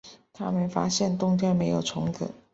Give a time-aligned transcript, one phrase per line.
[0.33, 2.31] 他们发现冬天没有虫子